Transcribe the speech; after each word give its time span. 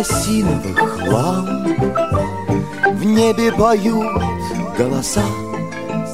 керосиновых 0.00 1.06
ламп 1.08 1.68
В 2.94 3.04
небе 3.04 3.52
поют 3.52 4.22
голоса 4.78 5.24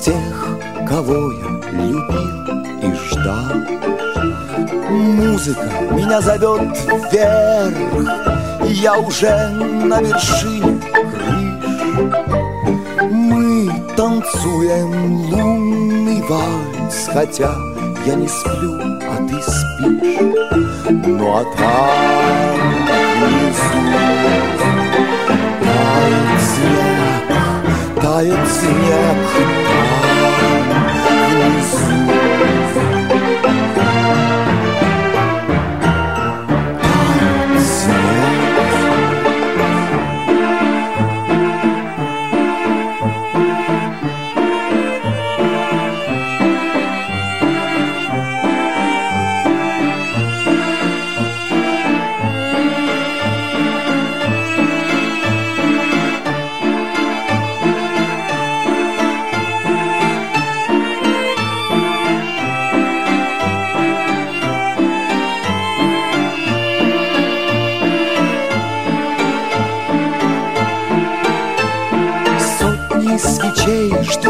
Тех, 0.03 0.49
кого 0.89 1.33
я 1.33 1.49
любил 1.73 2.37
и 2.83 2.95
ждал. 2.95 3.55
Музыка 4.91 5.69
меня 5.93 6.21
зовет 6.21 6.77
вверх 7.13 7.77
я 8.69 8.99
уже 8.99 9.49
на 9.51 10.01
вершине 10.01 10.81
крыш. 11.13 11.55
Мы 13.11 13.71
танцуем 13.97 15.31
лунный 15.31 16.21
вальс 16.23 17.09
Хотя 17.13 17.55
я 18.05 18.15
не 18.15 18.29
сплю, 18.29 18.75
а 19.09 19.17
ты 19.29 19.41
спишь 19.41 20.36
Ну 21.27 21.33
а 21.35 21.45
там 21.45 22.63
внизу 23.21 23.83
Тает 25.61 26.41
снег, 26.41 28.01
тает 28.01 28.49
снег 28.49 29.96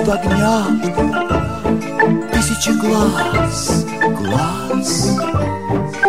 ждут 0.07 0.15
огня 0.15 0.67
Тысячи 2.33 2.71
глаз, 2.81 3.85
глаз. 4.21 5.19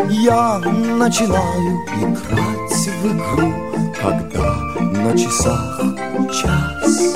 Я 0.10 0.60
начинаю 0.60 1.86
играть 2.02 2.88
в 2.88 3.06
игру 3.08 3.54
Когда 4.00 4.56
на 4.80 5.18
часах 5.18 5.82
час. 6.32 7.16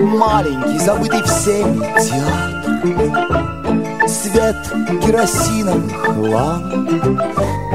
Маленький, 0.00 0.78
забытый 0.78 1.22
всеми 1.22 1.86
театр. 2.02 2.72
Свет 4.08 4.56
керосиновых 5.02 6.08
ламп. 6.18 6.90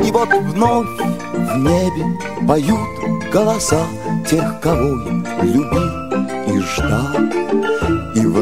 И 0.03 0.11
вот 0.11 0.29
вновь 0.29 0.87
в 1.33 1.57
небе 1.57 2.05
поют 2.47 3.31
голоса 3.31 3.85
Тех, 4.29 4.59
кого 4.61 4.99
я 4.99 5.43
любил 5.43 6.07
и 6.47 6.59
ждал 6.59 7.76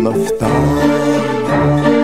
И 0.05 0.07
вновь 0.07 1.94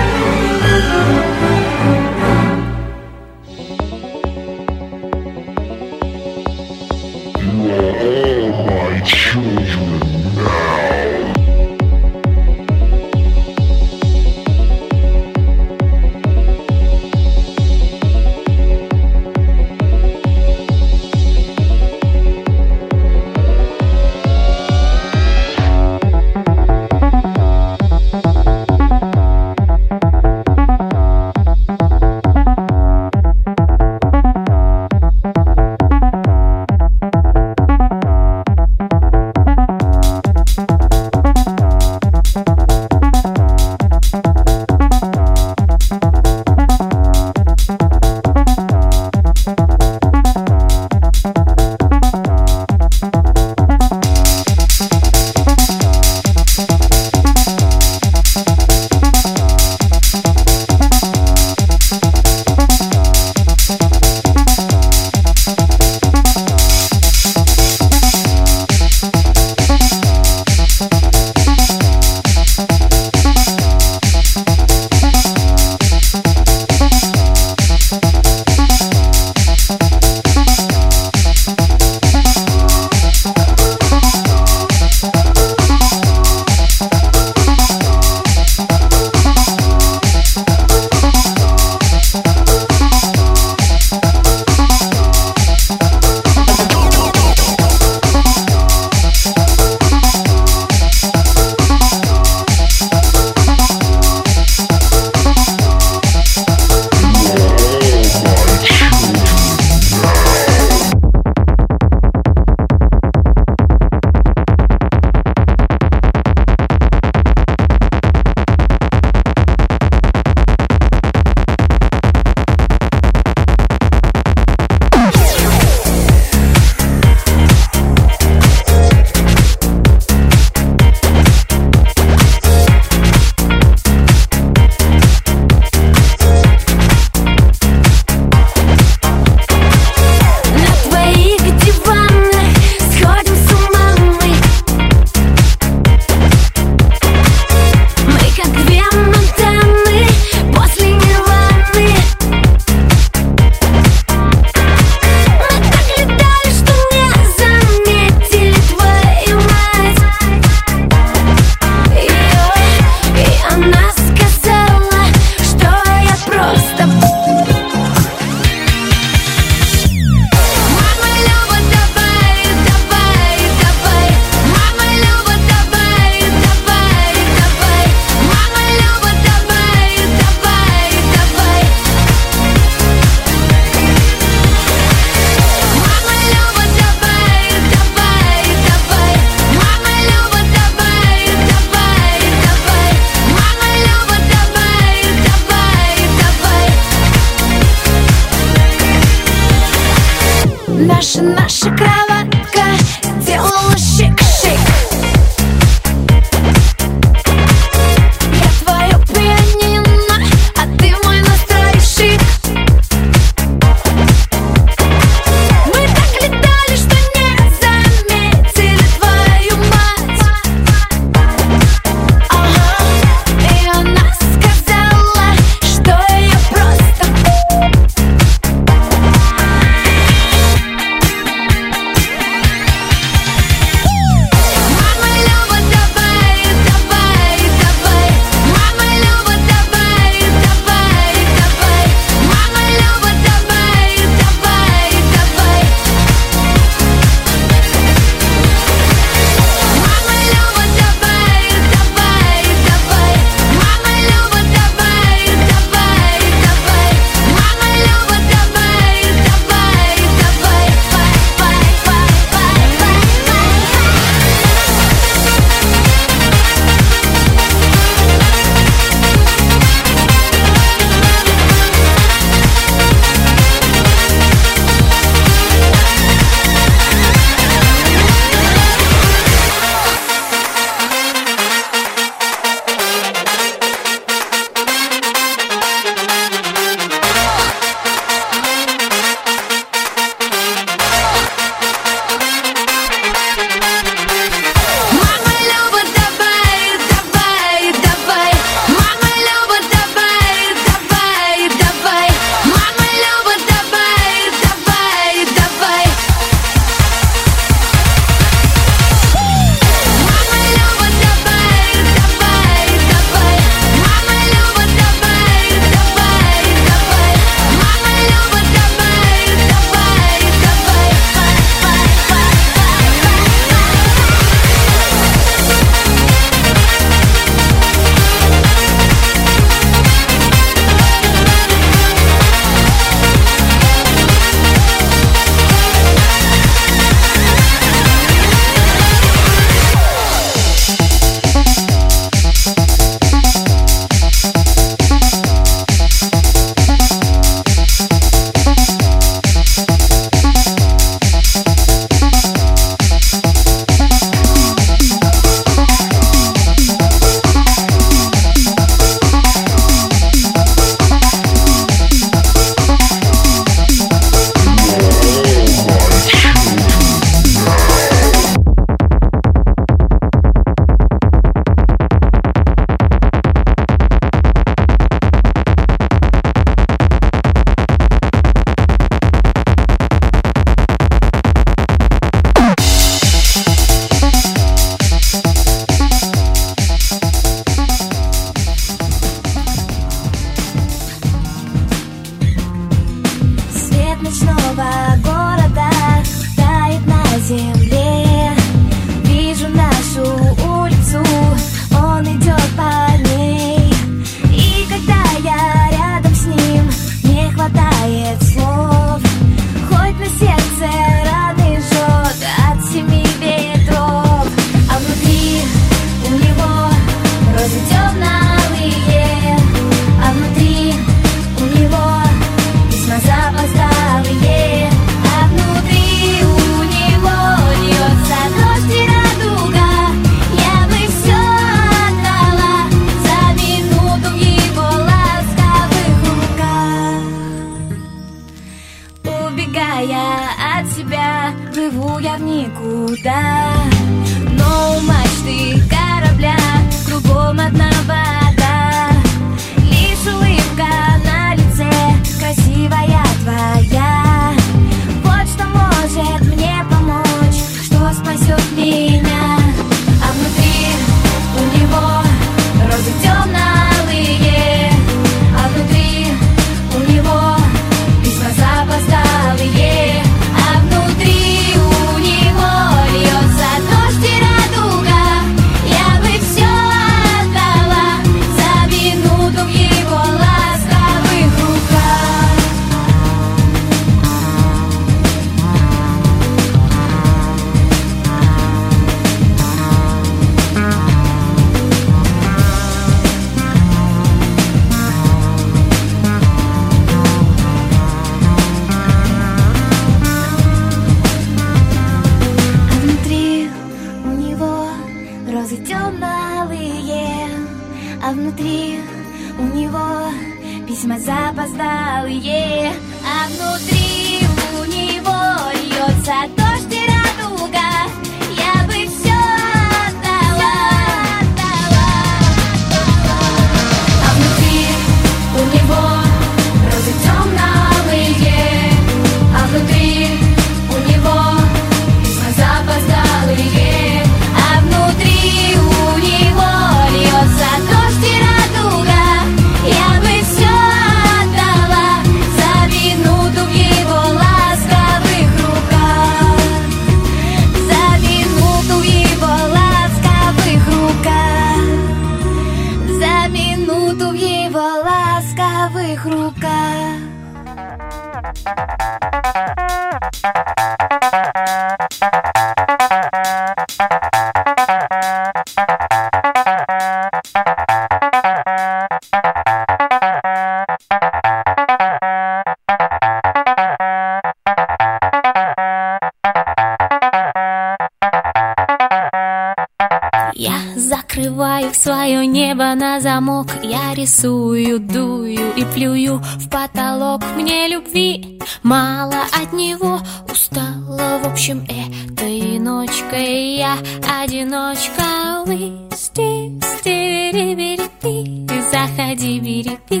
zabiri-biri-bi 599.12 600.00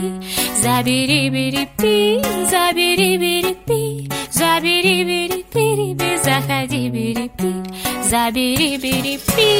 zabiri-biri-bi 0.64 1.96
zabiri-biri-bi 2.52 3.80
zabiri-biri-biri-bi 4.38 6.08
zabiri-biri-bi 6.24 7.50
zabiri-biri-bi 8.10 9.50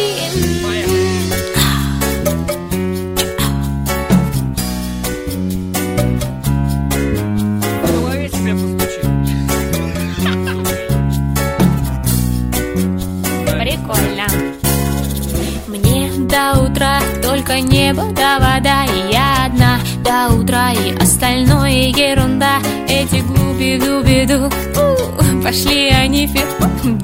до 16.33 16.63
утра. 16.63 17.01
Только 17.23 17.61
небо 17.61 18.05
да 18.13 18.39
вода 18.39 18.85
и 18.85 19.13
я 19.13 19.47
одна. 19.47 19.79
До 20.03 20.35
утра 20.35 20.73
и 20.73 20.97
остальное 20.97 21.89
ерунда. 21.89 22.59
Эти 22.89 23.21
глуби-дуби-ду 23.21 24.51
Пошли 25.45 25.91
они 25.91 26.27
фиг 26.27 26.47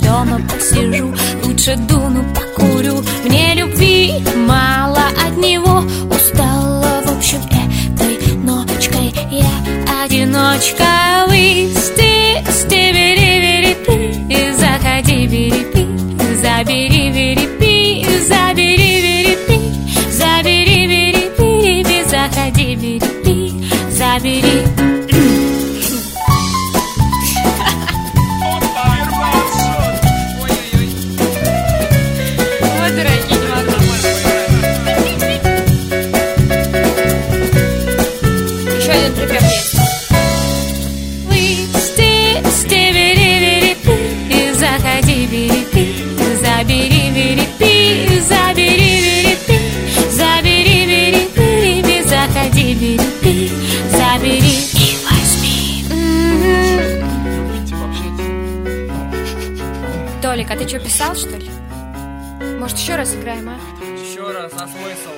Дома 0.00 0.40
посижу, 0.48 1.14
лучше 1.44 1.76
дуну 1.76 2.24
покурю. 2.34 3.04
Мне 3.24 3.54
любви 3.54 4.14
мало 4.46 5.04
от 5.26 5.36
него. 5.36 5.84
Устала, 6.10 7.02
в 7.04 7.16
общем, 7.16 7.40
этой 7.50 8.34
ночкой. 8.36 9.12
Я 9.30 10.02
одиночка, 10.02 11.26
вы 11.28 11.70
стебели 12.50 13.27
family. 24.20 24.88
ты 60.58 60.66
что, 60.66 60.80
писал, 60.80 61.14
что 61.14 61.36
ли? 61.36 61.48
Может, 62.58 62.78
еще 62.78 62.96
раз 62.96 63.14
играем, 63.14 63.48
а? 63.48 63.58
Еще 64.00 64.28
раз, 64.32 64.52
а 64.54 64.66
смысл? 64.66 65.17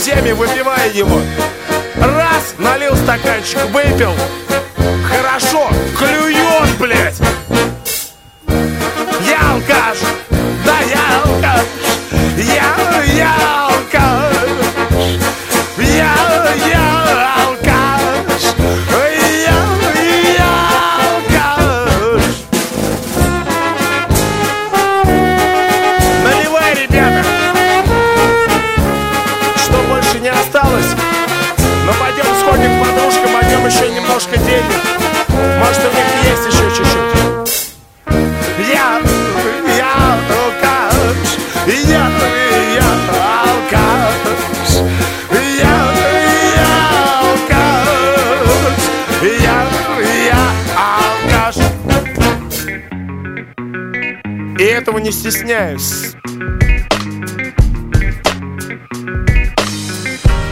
друзьями, 0.00 0.32
выпивая 0.32 0.88
его. 0.94 1.20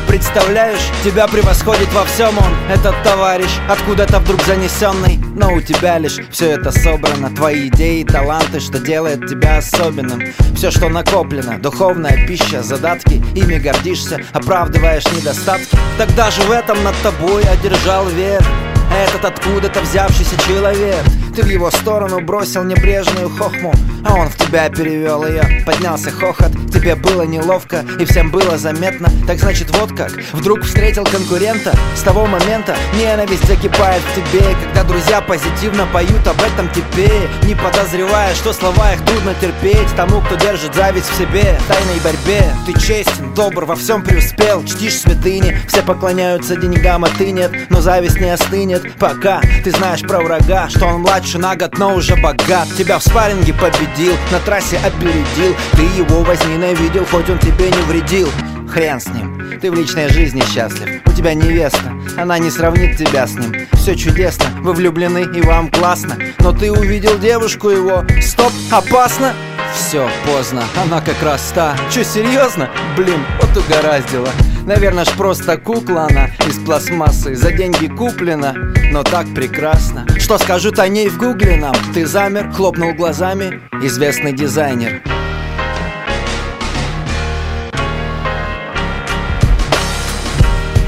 Представляешь, 0.07 0.81
тебя 1.03 1.27
превосходит 1.27 1.91
во 1.95 2.05
всем 2.05 2.37
он 2.37 2.71
Этот 2.71 2.95
товарищ, 3.03 3.49
откуда-то 3.71 4.19
вдруг 4.19 4.43
занесенный. 4.43 5.19
Но 5.35 5.55
у 5.55 5.63
тебя 5.63 5.97
лишь 5.97 6.19
все 6.31 6.51
это 6.51 6.71
собрано 6.73 7.35
Твои 7.35 7.69
идеи, 7.69 8.03
таланты, 8.05 8.61
что 8.61 8.79
делает 8.79 9.27
тебя 9.27 9.57
особенным. 9.57 10.23
Все, 10.55 10.71
что 10.71 10.91
накоплено, 10.91 11.59
духовная 11.59 12.27
пища, 12.27 12.63
задатки 12.63 13.23
Ими 13.35 13.59
гордишься, 13.59 14.21
оправдываешь 14.35 15.07
недостатки. 15.07 15.75
Тогда 15.97 16.31
же 16.31 16.43
в 16.43 16.51
этом 16.51 16.85
над 16.85 16.97
тобой 17.03 17.45
одержал 17.45 18.07
верх 18.11 18.47
этот 18.93 19.25
откуда-то 19.25 19.81
взявшийся 19.81 20.37
человек. 20.47 21.03
Ты 21.35 21.43
в 21.43 21.49
его 21.49 21.71
сторону 21.71 22.21
бросил 22.21 22.63
небрежную 22.65 23.31
хохму 23.31 23.73
А 24.05 24.15
он 24.15 24.29
в 24.29 24.37
тебя 24.37 24.69
перевел 24.69 25.27
ее 25.27 25.63
Поднялся 25.67 26.11
хохот, 26.11 26.53
тебе 26.73 26.95
было 26.95 27.23
неловко 27.23 27.85
И 27.99 28.05
всем 28.05 28.31
было 28.31 28.59
заметно. 28.59 29.09
Так 29.27 29.39
значит 29.39 29.71
вот 29.77 29.97
как. 29.97 30.13
Вдруг 30.33 30.63
встретил 30.63 31.05
конкурента 31.05 31.73
С 31.97 32.03
того 32.03 32.27
момента. 32.27 32.77
Ненависть 32.95 33.47
закипает 33.47 34.03
в 34.03 34.15
тебе 34.15 34.45
Когда 34.65 34.85
друзья 34.85 35.21
позитивно 35.21 35.87
поют 35.93 36.27
об 36.27 36.41
этом 36.41 36.69
теперь. 36.71 37.29
Не 37.45 37.55
подозревая, 37.55 38.35
что 38.35 38.53
слова 38.53 38.93
их 38.93 39.05
трудно 39.05 39.35
терпеть 39.41 39.95
Тому, 39.97 40.21
кто 40.21 40.37
держит 40.37 40.75
зависть 40.75 41.11
в 41.11 41.19
себе. 41.19 41.59
Тайной 41.69 42.01
борьбе 42.03 42.45
Ты 42.67 42.79
честен, 42.81 43.35
добр, 43.35 43.65
во 43.65 43.77
всем 43.77 44.03
преуспел. 44.03 44.65
Чтишь 44.65 45.01
святыни, 45.01 45.59
все 45.69 45.83
поклоняются 45.83 46.57
деньгам, 46.57 47.05
а 47.05 47.09
ты 47.09 47.33
нет. 47.33 47.51
Но 47.71 47.81
зависть 47.81 48.21
не 48.21 48.31
остынет 48.31 48.95
Пока 48.99 49.41
ты 49.65 49.71
знаешь 49.71 50.01
про 50.01 50.21
врага. 50.21 50.69
Что 50.69 50.87
он 50.87 51.01
младше 51.01 51.39
на 51.39 51.57
год, 51.57 51.79
но 51.79 51.95
уже 51.95 52.17
богат. 52.17 52.69
Тебя 52.77 52.99
в 52.99 53.03
спарринге 53.03 53.53
победил, 53.89 54.15
на 54.31 54.39
трассе 54.41 54.79
опередил. 54.79 55.55
Ты 55.73 55.83
его 55.97 56.23
возненавидел, 56.23 57.05
хоть 57.07 57.29
он 57.31 57.39
тебе 57.39 57.71
не 57.71 57.83
вредил. 57.83 58.29
Хрен 58.69 59.01
с 59.01 59.07
ним, 59.07 59.59
ты 59.61 59.71
в 59.71 59.75
личной 59.75 60.09
жизни 60.09 60.43
счастлив. 60.53 61.01
У 61.07 61.13
тебя 61.13 61.35
невеста, 61.35 61.93
она 62.17 62.39
не 62.39 62.51
сравнит 62.51 62.97
тебя 62.97 63.27
с 63.27 63.35
ним. 63.35 63.67
Все 63.73 63.97
чудесно, 63.97 64.45
вы 64.61 64.73
влюблены 64.75 65.25
и 65.35 65.41
вам 65.41 65.71
классно. 65.71 66.19
Но 66.41 66.53
ты 66.53 66.71
увидел 66.71 67.19
девушку 67.19 67.71
его 67.71 68.05
Стоп, 68.21 68.53
опасно! 68.71 69.35
Все, 69.75 70.09
поздно, 70.27 70.65
она 70.77 71.01
как 71.01 71.23
раз 71.23 71.53
та. 71.55 71.77
Че, 71.91 72.05
серьезно? 72.05 72.71
Блин, 72.97 73.25
вот 73.41 73.57
угораздило 73.57 74.29
Наверное 74.69 75.07
ж 75.07 75.09
просто 75.17 75.57
кукла 75.57 76.09
она 76.11 76.27
из 76.47 76.59
пластмассы 76.59 77.35
За 77.35 77.51
деньги 77.53 77.87
куплена, 77.87 78.53
но 78.93 79.03
так 79.03 79.25
прекрасно. 79.35 80.07
Что 80.19 80.37
скажут 80.37 80.79
о 80.79 80.87
ней 80.89 81.09
в 81.09 81.17
гугле 81.17 81.57
нам? 81.57 81.75
Ты 81.95 82.05
замер, 82.05 82.53
хлопнул 82.53 82.93
глазами 82.93 83.63
Известный 83.83 84.35
дизайнер. 84.35 85.01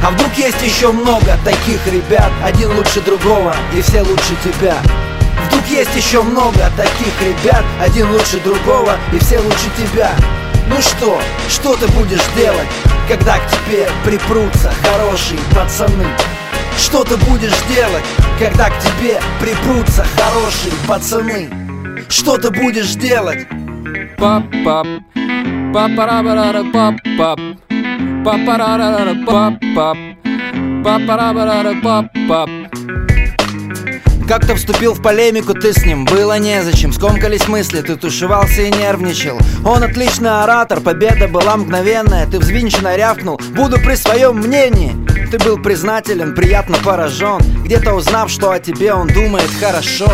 А 0.05 0.11
вдруг 0.11 0.35
есть 0.37 0.63
еще 0.63 0.93
много 0.93 1.39
таких 1.43 1.87
ребят? 1.87 2.31
Один 2.45 2.77
лучше 2.77 3.01
другого 3.01 3.57
и 3.75 3.81
все 3.81 4.03
лучше 4.03 4.37
тебя. 4.45 4.77
Вдруг 5.47 5.67
есть 5.69 5.97
еще 5.97 6.23
много 6.23 6.71
таких 6.77 7.15
ребят? 7.23 7.65
Один 7.81 8.11
лучше 8.11 8.41
другого 8.41 8.99
и 9.15 9.19
все 9.21 9.39
лучше 9.39 9.71
тебя 9.79 10.13
Ну 10.71 10.81
что, 10.81 11.21
что 11.49 11.75
ты 11.75 11.89
будешь 11.89 12.25
делать, 12.37 12.69
когда 13.09 13.39
к 13.39 13.51
тебе 13.51 13.89
припрутся 14.05 14.73
хорошие 14.85 15.41
пацаны? 15.53 16.07
Что 16.79 17.03
ты 17.03 17.17
будешь 17.29 17.59
делать, 17.69 18.05
когда 18.39 18.71
к 18.71 18.79
тебе 18.79 19.21
припрутся 19.41 20.07
хорошие 20.17 20.73
пацаны? 20.87 21.51
Что 22.09 22.39
ты 22.39 22.51
будешь 22.53 22.95
делать? 22.95 23.49
Пап-пап, 24.17 24.87
папарабарара 25.75 26.63
пап-пап, 26.63 27.41
папарарара 28.25 29.15
пап-пап, 29.27 29.99
папарабарара 30.85 31.75
пап-пап. 31.83 32.51
Как-то 34.31 34.55
вступил 34.55 34.95
в 34.95 35.03
полемику 35.03 35.55
ты 35.55 35.73
с 35.73 35.85
ним, 35.85 36.05
было 36.05 36.39
незачем. 36.39 36.93
Скомкались 36.93 37.49
мысли, 37.49 37.81
ты 37.81 37.97
тушевался 37.97 38.63
и 38.63 38.71
нервничал. 38.71 39.37
Он 39.65 39.83
отличный 39.83 40.45
оратор, 40.45 40.79
победа 40.81 41.27
была 41.27 41.57
мгновенная. 41.57 42.29
Ты 42.29 42.39
взвинченно 42.39 42.95
рявкнул, 42.95 43.41
буду 43.57 43.81
при 43.81 43.97
своем 43.97 44.37
мнении. 44.37 44.95
Ты 45.33 45.39
был 45.41 45.59
признателен, 45.61 46.37
приятно 46.37 46.77
поражен. 46.79 47.41
Где-то 47.65 47.93
узнав, 47.93 48.31
что 48.31 48.53
о 48.53 48.61
тебе 48.61 48.95
он 48.95 49.09
думает 49.09 49.51
хорошо. 49.59 50.09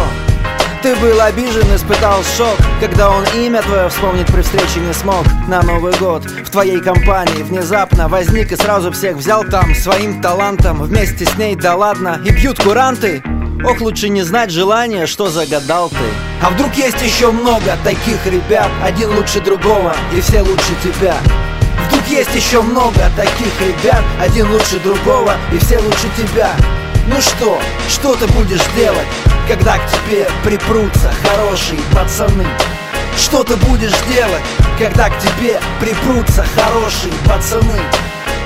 Ты 0.83 0.97
был 0.97 1.21
обижен, 1.21 1.77
испытал 1.77 2.23
шок. 2.39 2.57
Когда 2.81 3.11
он 3.11 3.23
имя 3.37 3.61
твое 3.61 3.91
вспомнить 3.91 4.29
при 4.29 4.41
встрече 4.41 4.81
не 4.81 4.95
смог. 4.95 5.27
На 5.47 5.61
Новый 5.61 5.93
год 5.99 6.25
в 6.25 6.49
твоей 6.49 6.81
компании 6.81 7.43
внезапно 7.43 8.09
возник 8.09 8.51
И 8.51 8.57
сразу 8.57 8.93
всех 8.93 9.17
взял 9.19 9.45
там 9.45 9.75
своим 9.75 10.23
талантом. 10.23 10.83
Вместе 10.83 11.27
с 11.27 11.37
ней, 11.37 11.55
да 11.55 11.75
ладно, 11.75 12.19
и 12.25 12.31
бьют 12.31 12.63
куранты 12.63 13.23
Ох, 13.65 13.81
лучше 13.81 14.11
не 14.11 14.23
знать 14.23 14.51
желания, 14.51 15.07
что 15.07 15.29
загадал 15.29 15.89
ты 15.89 15.97
А 16.43 16.51
вдруг 16.51 16.75
есть 16.75 17.01
еще 17.01 17.31
много 17.31 17.77
таких 17.85 18.27
ребят 18.27 18.69
Один 18.85 19.11
лучше 19.17 19.41
другого 19.41 19.95
и 20.15 20.21
все 20.21 20.43
лучше 20.43 20.75
тебя 20.83 21.15
Вдруг 21.89 22.07
есть 22.09 22.35
еще 22.35 22.61
много 22.61 23.11
таких 23.17 23.53
ребят 23.61 24.03
Один 24.21 24.53
лучше 24.53 24.79
другого 24.81 25.35
и 25.53 25.59
все 25.59 25.79
лучше 25.79 26.09
тебя 26.19 26.51
Ну 27.07 27.21
что, 27.21 27.59
что 27.89 28.15
ты 28.17 28.27
будешь 28.29 28.65
делать, 28.77 29.07
когда 29.49 29.79
к 29.79 29.91
тебе 29.91 30.29
припрутся 30.45 31.11
хорошие 31.23 31.81
пацаны? 31.95 32.47
Что 33.17 33.43
ты 33.43 33.57
будешь 33.57 33.97
делать, 34.15 34.43
когда 34.79 35.09
к 35.09 35.19
тебе 35.19 35.59
припрутся 35.81 36.45
хорошие 36.55 37.13
пацаны? 37.25 37.81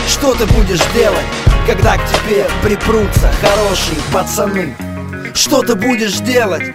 Что 0.09 0.35
ты 0.35 0.47
будешь 0.47 0.83
делать, 0.95 1.27
когда 1.67 1.97
к 1.97 2.01
тебе 2.07 2.47
припрутся 2.63 3.33
хорошие 3.43 3.99
пацаны? 4.13 4.77
Что 5.35 5.63
ты 5.63 5.75
будешь 5.75 6.19
делать? 6.21 6.75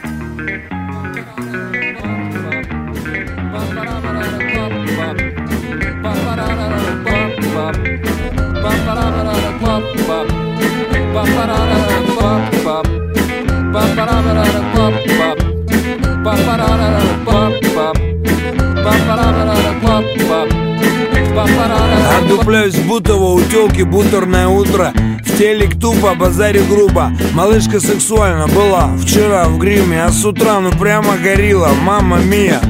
Отдупляюсь 22.17 22.75
в 22.75 22.87
Бутово, 22.87 23.33
у 23.33 23.41
тёлки 23.41 23.81
бутерное 23.83 24.47
утро 24.47 24.93
В 24.95 25.14
телек 25.37 25.79
тупо, 25.79 26.15
базаре 26.15 26.61
грубо. 26.61 27.11
Малышка 27.33 27.79
сексуально 27.79 28.47
была 28.47 28.95
Вчера 28.97 29.45
в 29.45 29.57
гриме, 29.57 30.03
а 30.03 30.11
с 30.11 30.23
утра 30.25 30.59
ну 30.59 30.71
прямо 30.71 31.17
горила 31.17 31.69
Мама 31.83 32.19
мия 32.19 32.61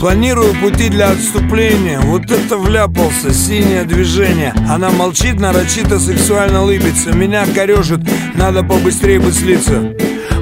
Планирую 0.00 0.54
пути 0.54 0.90
для 0.90 1.10
отступления. 1.10 1.98
Вот 1.98 2.30
это 2.30 2.56
вляпался, 2.56 3.34
синее 3.34 3.82
движение. 3.82 4.54
Она 4.68 4.90
молчит, 4.90 5.40
нарочито 5.40 5.98
сексуально 5.98 6.62
лыбится. 6.62 7.10
Меня 7.10 7.44
корежит, 7.52 8.00
надо 8.36 8.62
побыстрее 8.62 9.18
бы 9.18 9.32
слиться 9.32 9.92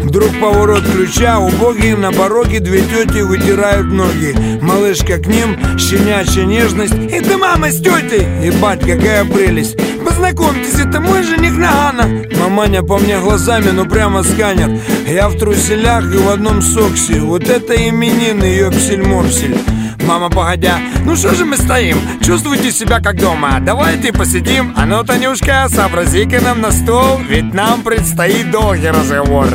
Вдруг 0.03 0.29
поворот 0.43 0.85
ключа, 0.85 1.39
убогие 1.39 1.97
на 1.97 2.13
пороге 2.13 2.61
Две 2.61 2.83
тети 2.83 3.23
вытирают 3.23 3.87
ноги. 3.87 4.37
Малышка 4.61 5.17
к 5.17 5.27
ним, 5.27 5.57
щенячья 5.79 6.45
нежность. 6.45 6.95
И 6.95 7.21
ты 7.21 7.39
мама 7.39 7.71
с 7.71 7.79
тетей, 7.81 8.27
ебать, 8.45 8.81
какая 8.81 9.25
прелесть 9.25 9.77
Познакомьтесь, 10.07 10.79
это 10.79 11.01
мой 11.01 11.25
жених 11.25 11.59
Нагана. 11.59 12.23
Маманя 12.41 12.83
по 12.83 12.97
мне 12.97 13.19
глазами, 13.19 13.71
ну 13.71 13.87
прямо 13.87 14.23
сканер. 14.23 14.79
Я 15.05 15.29
в 15.29 15.37
труселях 15.37 16.05
и 16.15 16.17
в 16.17 16.29
одном 16.29 16.63
соксе. 16.63 17.21
Вот 17.21 17.49
это 17.49 17.75
именины, 17.75 18.45
ёпсель-мопсель 18.45 19.59
Мама, 20.07 20.31
погодя, 20.31 20.79
ну 21.05 21.17
что 21.17 21.35
же 21.35 21.45
мы 21.45 21.57
стоим? 21.57 21.99
Чувствуйте 22.25 22.71
себя 22.71 23.01
как 23.01 23.17
дома. 23.17 23.59
Давайте 23.61 24.13
посидим. 24.13 24.73
А 24.77 24.87
ну, 24.87 25.03
Танюшка, 25.03 25.67
сообрази-ка 25.69 26.41
нам 26.41 26.61
на 26.61 26.71
стол 26.71 27.19
Ведь 27.29 27.53
нам 27.53 27.83
предстоит 27.83 28.53
долгий 28.53 28.91
разговор 28.91 29.49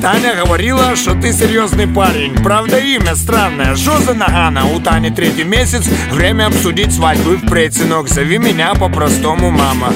Таня 0.00 0.36
говорила, 0.36 0.94
что 0.94 1.14
ты 1.14 1.32
серьезный 1.32 1.88
парень. 1.88 2.34
Правда 2.42 2.78
имя 2.78 3.16
странное 3.16 3.74
Жоза 3.74 4.14
Нагана 4.14 4.66
У 4.66 4.80
Тани 4.80 5.10
третий 5.10 5.42
месяц 5.42 5.88
Время 6.12 6.46
обсудить 6.46 6.94
свадьбу 6.94 7.32
и 7.32 7.36
впредь, 7.36 7.76
сынок 7.76 8.08
Зови 8.08 8.38
меня 8.38 8.74
по-простому 8.74 9.50
мама. 9.50 9.92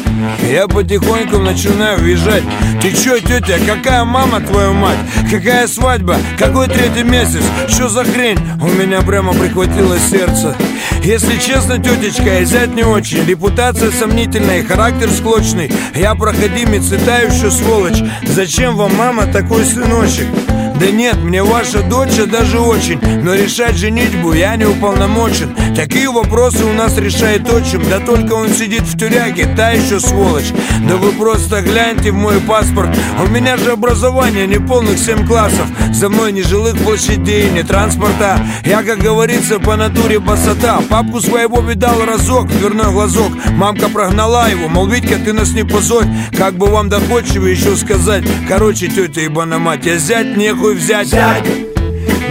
Я 0.50 0.66
потихоньку 0.66 1.38
начинаю 1.38 1.98
въезжать 1.98 2.42
Ты 2.80 2.92
чё, 2.92 3.18
тетя, 3.20 3.58
какая 3.64 4.04
мама 4.04 4.40
твою 4.40 4.72
мать? 4.72 4.98
Какая 5.30 5.68
свадьба? 5.68 6.16
Какой 6.36 6.66
третий 6.66 7.04
месяц? 7.04 7.42
Что 7.68 7.88
за 7.88 8.04
хрень? 8.04 8.38
У 8.60 8.66
меня 8.66 9.02
прямо 9.02 9.32
прихватило 9.32 9.98
сердце 9.98 10.56
Если 11.04 11.38
честно, 11.38 11.78
тетечка, 11.78 12.40
я 12.40 12.44
зять 12.44 12.74
не 12.74 12.84
очень. 12.84 13.24
Репутация 13.24 13.90
сомнительная, 13.90 14.64
характер 14.64 15.10
склочный. 15.10 15.70
Я 15.94 16.14
проходимец 16.14 16.90
и 16.92 17.50
сволочь. 17.50 18.02
Зачем 18.24 18.76
вам, 18.76 18.94
мама, 18.94 19.26
такой 19.26 19.64
noite. 19.92 20.51
Да 20.82 20.90
нет, 20.90 21.16
мне 21.22 21.44
ваша 21.44 21.80
дочь 21.84 22.16
даже 22.16 22.58
очень. 22.58 22.98
Но 23.22 23.34
решать 23.34 23.76
женитьбу 23.76 24.32
я 24.32 24.56
не 24.56 24.64
уполномочен. 24.64 25.54
Такие 25.76 26.10
вопросы 26.10 26.64
у 26.64 26.72
нас 26.72 26.98
решает 26.98 27.48
отчим. 27.48 27.88
Да 27.88 28.00
только 28.00 28.32
он 28.32 28.48
сидит 28.48 28.82
в 28.82 28.98
тюряге, 28.98 29.46
та 29.56 29.70
еще 29.70 30.00
сволочь. 30.00 30.52
Да 30.88 30.96
вы 30.96 31.12
просто 31.12 31.62
гляньте 31.62 32.10
в 32.10 32.16
мой 32.16 32.40
паспорт. 32.40 32.90
У 33.24 33.28
меня 33.28 33.58
же 33.58 33.70
образование 33.70 34.48
не 34.48 34.58
полных 34.58 34.98
семь 34.98 35.24
классов. 35.24 35.68
За 35.92 36.08
мной 36.08 36.32
ни 36.32 36.42
жилых 36.42 36.76
площадей, 36.78 37.48
ни 37.50 37.62
транспорта. 37.62 38.44
Я, 38.64 38.82
как 38.82 38.98
говорится, 38.98 39.60
по 39.60 39.76
натуре 39.76 40.18
басота. 40.18 40.80
Папку 40.90 41.20
своего 41.20 41.60
видал 41.60 42.04
разок, 42.04 42.48
дверной 42.48 42.90
глазок. 42.90 43.30
Мамка 43.52 43.88
прогнала 43.88 44.50
его, 44.50 44.66
мол, 44.66 44.88
Витька, 44.88 45.14
ты 45.24 45.32
нас 45.32 45.52
не 45.52 45.62
позорь. 45.62 46.06
Как 46.36 46.54
бы 46.54 46.66
вам 46.66 46.88
доходчиво 46.88 47.46
еще 47.46 47.76
сказать? 47.76 48.24
Короче, 48.48 48.88
тетя 48.88 49.20
ебана 49.20 49.60
мать, 49.60 49.86
я 49.86 49.96
зять 49.96 50.36
нехуй 50.36 50.71
взять. 50.74 51.08
Зять, 51.08 51.44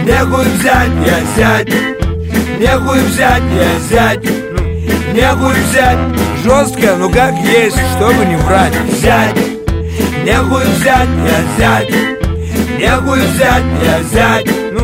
нехуй 0.04 0.44
взять, 0.44 0.90
я 1.06 1.20
зять 1.36 1.68
Нехуй 2.58 3.00
взять, 3.00 3.42
я 3.54 3.78
зять 3.90 4.24
Нехуй 5.14 5.54
взять. 5.54 5.98
Жестко, 6.42 6.96
ну 6.98 7.10
как 7.10 7.34
есть, 7.36 7.76
чтобы 7.96 8.24
не 8.24 8.36
врать. 8.36 8.72
Зять, 9.00 9.36
нехуй 10.24 10.64
взять, 10.64 11.08
я 11.26 11.44
зять 11.58 11.90
Нехуй 12.78 13.20
взять, 13.20 13.64
я 13.84 14.02
зять 14.02 14.46
Ну, 14.72 14.80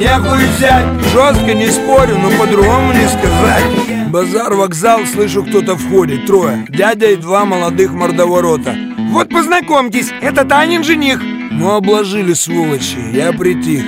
нехуй 0.00 0.44
взять. 0.56 0.86
Жестко 1.12 1.54
не 1.54 1.68
спорю, 1.70 2.18
но 2.18 2.30
по-другому 2.38 2.92
не 2.92 3.06
сказать. 3.08 4.08
Базар, 4.08 4.54
вокзал, 4.54 5.00
слышу, 5.06 5.44
кто-то 5.44 5.76
входит. 5.76 6.26
Трое, 6.26 6.66
дядя 6.68 7.10
и 7.10 7.16
два 7.16 7.44
молодых 7.44 7.92
мордоворота. 7.92 8.74
Вот 9.10 9.28
познакомьтесь, 9.28 10.10
это 10.20 10.44
Танин 10.44 10.82
жених 10.82 11.20
Ну 11.58 11.70
обложили 11.70 12.34
сволочи, 12.34 12.98
я 13.12 13.32
притих. 13.32 13.82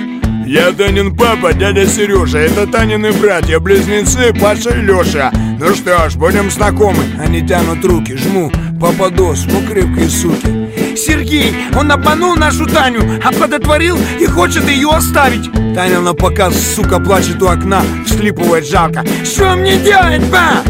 Я 0.47 0.71
Танин 0.71 1.15
папа, 1.15 1.53
дядя 1.53 1.85
Сережа 1.85 2.39
Это 2.39 2.65
Танины 2.65 3.11
братья, 3.11 3.59
близнецы 3.59 4.33
Паша 4.33 4.71
и 4.71 4.81
Леша 4.81 5.31
Ну 5.59 5.75
что 5.75 6.09
ж, 6.09 6.15
будем 6.15 6.49
знакомы. 6.49 7.03
Они 7.19 7.45
тянут 7.45 7.85
руки, 7.85 8.15
жму 8.15 8.51
Пападос, 8.81 9.45
ну 9.45 9.61
крепкие 9.67 10.09
суки. 10.09 10.97
Сергей, 10.97 11.53
он 11.77 11.91
обманул 11.91 12.35
нашу 12.35 12.65
Таню 12.65 13.01
Оплодотворил 13.23 13.99
и 14.19 14.25
хочет 14.25 14.67
ее 14.67 14.89
оставить. 14.89 15.51
Таня 15.75 15.99
на 15.99 16.15
показ, 16.15 16.55
сука, 16.75 16.99
плачет 16.99 17.39
у 17.43 17.47
окна 17.47 17.83
Всхлипывает 18.07 18.67
жалко. 18.67 19.05
Что 19.23 19.55
мне 19.55 19.77
делать, 19.77 20.23
ба? 20.31 20.63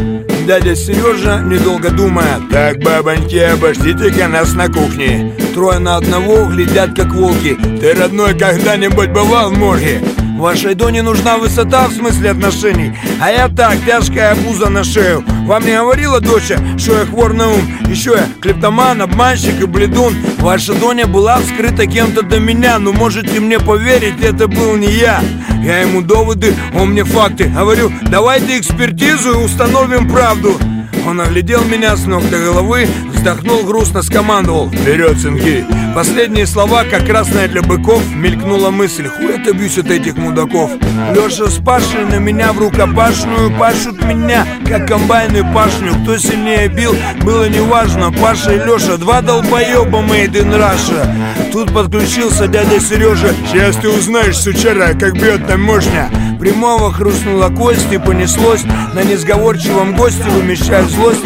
Дядя 0.46 0.74
Сережа, 0.74 1.40
недолго 1.40 1.90
думая 1.90 2.40
Так, 2.50 2.78
бабоньки, 2.78 3.36
обождите-ка 3.36 4.28
нас 4.28 4.54
на 4.54 4.68
кухне 4.68 5.34
Трое 5.54 5.78
на 5.78 5.96
одного 5.96 6.46
глядят, 6.46 6.96
как 6.96 7.12
волки 7.12 7.56
Ты, 7.80 7.94
родной, 7.94 8.36
когда-нибудь 8.36 9.10
бывал 9.10 9.50
в 9.50 9.58
морге? 9.58 10.00
Вашей 10.40 10.74
Доне 10.74 11.02
нужна 11.02 11.36
высота 11.36 11.86
в 11.86 11.92
смысле 11.92 12.30
отношений. 12.30 12.94
А 13.20 13.30
я 13.30 13.48
так, 13.48 13.76
тяжкая 13.84 14.32
обуза 14.32 14.70
на 14.70 14.84
шею. 14.84 15.22
Вам 15.44 15.66
не 15.66 15.76
говорила 15.76 16.18
доча, 16.18 16.58
что 16.78 16.98
я 16.98 17.04
хвор 17.04 17.34
на 17.34 17.48
ум? 17.48 17.60
Еще 17.86 18.12
я 18.12 18.26
клептоман, 18.40 19.02
обманщик 19.02 19.60
и 19.60 19.66
бледун. 19.66 20.14
Ваша 20.38 20.72
Доня 20.72 21.06
была 21.06 21.40
вскрыта 21.40 21.86
кем-то 21.86 22.22
до 22.22 22.40
меня. 22.40 22.78
Но 22.78 22.94
можете 22.94 23.38
мне 23.38 23.60
поверить, 23.60 24.22
это 24.22 24.48
был 24.48 24.76
не 24.76 24.90
я. 24.90 25.22
Я 25.62 25.80
ему 25.80 26.00
доводы, 26.00 26.54
он 26.74 26.92
мне 26.92 27.04
факты. 27.04 27.44
Говорю, 27.44 27.92
давайте 28.00 28.58
экспертизу 28.58 29.32
и 29.32 29.44
установим 29.44 30.08
правду. 30.08 30.58
Он 31.06 31.20
оглядел 31.20 31.62
меня 31.64 31.96
с 31.96 32.06
ног 32.06 32.28
до 32.30 32.38
головы, 32.38 32.88
вздохнул 33.20 33.64
грустно, 33.64 34.02
скомандовал. 34.02 34.70
«Вперед, 34.70 35.18
сынки!» 35.18 35.64
Последние 35.94 36.46
слова, 36.46 36.84
как 36.84 37.04
красная 37.04 37.48
для 37.48 37.60
быков, 37.60 38.02
мелькнула 38.14 38.70
мысль. 38.70 39.08
«Хуй 39.08 39.36
отобьюсь 39.36 39.76
от 39.76 39.90
этих 39.90 40.16
мудаков!» 40.16 40.70
Леша 41.14 41.50
с 41.50 41.62
Пашей 41.62 42.06
на 42.06 42.16
меня 42.16 42.52
в 42.52 42.58
рукопашную 42.58 43.50
пашут 43.58 44.02
меня, 44.04 44.46
как 44.66 44.88
комбайны 44.88 45.44
пашню. 45.52 45.92
Кто 46.02 46.16
сильнее 46.16 46.68
бил, 46.68 46.94
было 47.22 47.46
неважно. 47.48 48.10
Паша 48.10 48.52
и 48.54 48.58
Леша, 48.58 48.96
два 48.96 49.20
долбоеба 49.20 49.98
made 49.98 50.32
in 50.32 50.52
Russia 50.56 51.06
Тут 51.52 51.72
подключился 51.72 52.46
дядя 52.48 52.80
Сережа 52.80 53.34
Сейчас 53.50 53.76
ты 53.76 53.88
узнаешь, 53.88 54.38
сучара, 54.38 54.94
как 54.98 55.14
бьет 55.14 55.46
таможня 55.46 56.10
Прямого 56.38 56.92
хрустнула 56.92 57.48
кость 57.48 57.92
и 57.92 57.98
понеслось. 57.98 58.64
На 58.94 59.02
несговорчивом 59.02 59.94
госте 59.94 60.24
вымещая 60.24 60.84
злость 60.84 61.24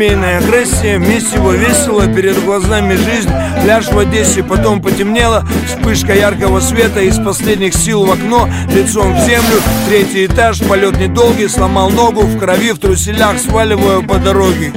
Семейная 0.00 0.38
агрессия, 0.38 0.96
месиво 0.96 1.52
весело 1.52 2.06
Перед 2.06 2.42
глазами 2.42 2.94
жизнь, 2.94 3.28
пляж 3.62 3.84
в 3.88 3.98
Одессе 3.98 4.42
Потом 4.42 4.80
потемнело, 4.80 5.46
вспышка 5.66 6.14
яркого 6.14 6.60
света 6.60 7.00
Из 7.00 7.18
последних 7.18 7.74
сил 7.74 8.06
в 8.06 8.10
окно, 8.10 8.48
лицом 8.74 9.14
в 9.14 9.20
землю. 9.26 9.60
Третий 9.86 10.24
этаж, 10.24 10.60
полет 10.60 10.98
недолгий 10.98 11.50
Сломал 11.50 11.90
ногу, 11.90 12.22
в 12.22 12.38
крови, 12.38 12.72
в 12.72 12.78
труселях 12.78 13.38
Сваливаю 13.38 14.02
по 14.02 14.16
дороге. 14.16 14.72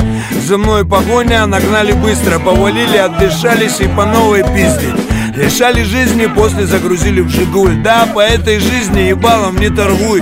За 0.45 0.57
мной 0.57 0.85
погоня, 0.85 1.45
нагнали 1.45 1.93
быстро 1.93 2.39
Повалили, 2.39 2.97
отдышались 2.97 3.79
и 3.79 3.87
по 3.87 4.03
новой 4.03 4.43
пиздить 4.43 4.99
Лишали 5.37 5.83
жизни, 5.83 6.25
после 6.25 6.67
загрузили 6.67 7.21
в 7.21 7.29
Жигуль 7.29 7.81
Да, 7.81 8.07
по 8.13 8.19
этой 8.19 8.59
жизни 8.59 8.99
ебалом 8.99 9.55
не 9.55 9.69
торгуй 9.69 10.21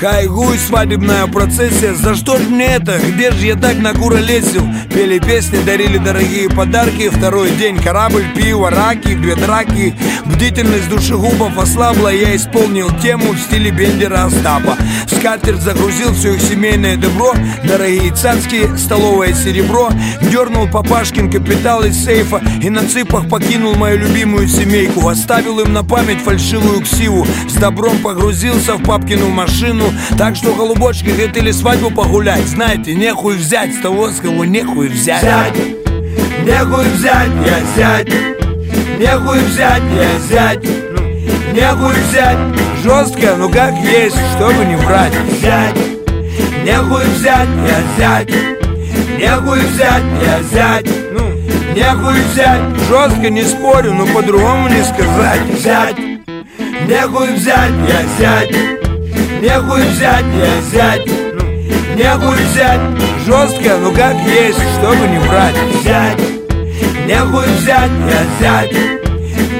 Хайгуй, 0.00 0.56
свадебная 0.56 1.26
процессия. 1.26 1.92
За 1.92 2.14
что 2.14 2.38
ж 2.38 2.48
мне 2.48 2.64
это? 2.64 2.98
Где 2.98 3.32
же 3.32 3.44
я 3.44 3.54
так 3.54 3.76
накуролесил? 3.76 4.66
Пели 4.88 5.18
песни, 5.18 5.58
дарили 5.62 5.98
дорогие 5.98 6.48
подарки. 6.48 7.10
Второй 7.10 7.50
день 7.50 7.76
корабль, 7.76 8.24
пиво, 8.34 8.70
раки, 8.70 9.14
две 9.14 9.36
драки. 9.36 9.94
Бдительность 10.24 10.88
душегубов 10.88 11.58
ослабла. 11.58 12.08
Я 12.08 12.34
исполнил 12.34 12.88
тему 13.02 13.32
в 13.32 13.38
стиле 13.38 13.70
Бендера 13.72 14.24
Остапа. 14.24 14.78
Скатерть 15.06 15.60
загрузил 15.60 16.14
все 16.14 16.32
их 16.32 16.40
семейное 16.40 16.96
добро. 16.96 17.34
Дорогие 17.64 18.14
царские, 18.14 18.78
столовое 18.78 19.34
серебро. 19.34 19.90
Дернул 20.22 20.66
папашкин 20.66 21.30
капитал 21.30 21.84
из 21.84 22.02
сейфа 22.02 22.40
И 22.62 22.70
на 22.70 22.88
цыпах 22.88 23.28
покинул 23.28 23.74
мою 23.74 23.98
любимую 23.98 24.48
семейку. 24.48 25.06
Оставил 25.06 25.60
им 25.60 25.74
на 25.74 25.84
память 25.84 26.22
фальшивую 26.22 26.80
ксиву. 26.80 27.26
С 27.50 27.52
добром 27.56 27.98
погрузился 27.98 28.76
в 28.76 28.82
папкину 28.82 29.28
машину 29.28 29.89
Так 30.18 30.36
что, 30.36 30.54
голубочки, 30.54 31.08
хотели 31.08 31.50
свадьбу 31.50 31.90
погулять. 31.90 32.46
Знаете, 32.46 32.94
нехуй 32.94 33.36
взять 33.36 33.74
с 33.74 33.80
того, 33.80 34.10
с 34.10 34.20
кого 34.20 34.44
нехуй 34.44 34.88
взять. 34.88 35.22
Зять, 35.22 35.56
нехуй 36.44 36.84
взять, 36.88 37.30
я 37.46 37.60
зять 37.76 38.08
Нехуй 38.98 39.38
взять, 39.40 39.82
я 39.94 40.18
зять 40.28 40.64
Нехуй 41.54 41.94
взять. 41.94 42.38
Жестко, 42.82 43.36
ну 43.36 43.48
как 43.48 43.74
есть, 43.78 44.16
чтобы 44.36 44.64
не 44.64 44.76
врать. 44.76 45.12
Зять, 45.40 45.76
нехуй 46.64 47.04
взять, 47.14 47.48
я 47.66 47.82
зять 47.98 48.30
Нехуй 49.18 49.60
взять, 49.60 50.02
я 50.22 50.42
зять 50.42 50.86
Ну, 51.12 51.30
нехуй 51.74 52.20
взять. 52.32 52.60
Жестко 52.88 53.30
не 53.30 53.42
спорю, 53.42 53.94
но 53.94 54.06
по-другому 54.06 54.68
не 54.68 54.82
сказать. 54.84 55.40
Зять, 55.58 55.96
нехуй 56.86 57.32
взять, 57.32 57.72
я 57.88 58.02
зять 58.18 58.89
Нехуй 59.40 59.80
взять, 59.88 60.24
я 60.36 60.60
зять 60.70 61.06
Ну, 61.06 61.42
Нехуй 61.96 62.36
взять. 62.36 62.80
Жестко, 63.24 63.78
ну 63.80 63.90
как 63.92 64.14
есть, 64.26 64.60
чтобы 64.78 65.08
не 65.08 65.18
врать. 65.18 65.54
Зять 65.82 66.20
Нехуй 67.06 67.46
взять, 67.56 67.90
я 68.06 68.22
зять 68.38 68.72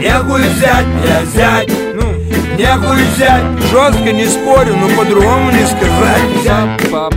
Нехуй 0.03 0.43
взять, 0.43 0.87
я 1.07 1.24
зять 1.24 1.70
Ну, 1.95 2.12
нехуй 2.59 3.03
взять. 3.14 3.45
Жестко 3.70 4.12
не 4.12 4.26
спорю, 4.26 4.76
но 4.76 4.89
по-другому 4.97 5.51
не 5.51 5.64
сказать. 5.64 6.22
Зять 6.43 6.91
Пап, 6.91 7.14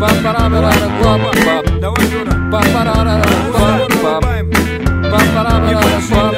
пап, 0.00 0.22
Давай, 5.62 6.00
Жора 6.08 6.29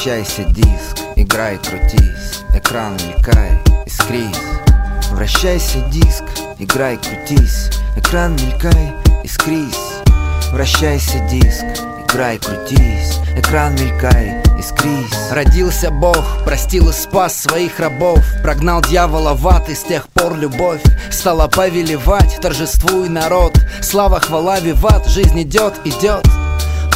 Вращайся, 0.00 0.44
диск, 0.44 0.96
играй, 1.14 1.58
крутись. 1.58 2.40
Экран 2.54 2.94
мелькай, 2.94 3.50
искрись. 3.84 4.40
Вращайся, 5.10 5.78
диск, 5.92 6.24
играй, 6.58 6.96
крутись. 6.96 7.68
Экран 7.98 8.32
мелькай, 8.32 8.94
искрись. 9.22 10.00
Вращайся, 10.52 11.18
диск, 11.30 11.66
играй, 12.02 12.38
крутись. 12.38 13.18
Экран 13.36 13.74
мелькай, 13.74 14.40
искрись. 14.58 15.30
Родился 15.30 15.90
Бог, 15.90 16.24
простил 16.46 16.88
и 16.88 16.92
спас 16.92 17.36
своих 17.36 17.78
рабов. 17.78 18.20
Прогнал 18.42 18.80
дьявола 18.80 19.34
в 19.34 19.46
ад, 19.48 19.68
и 19.68 19.74
с 19.74 19.82
тех 19.82 20.08
пор 20.08 20.34
любовь 20.34 20.80
Стала 21.10 21.46
повелевать, 21.46 22.38
торжествуй 22.40 23.10
народ 23.10 23.52
Слава, 23.82 24.18
хвала, 24.18 24.60
виват, 24.60 25.06
жизнь 25.08 25.42
идет, 25.42 25.74
идет 25.84 26.26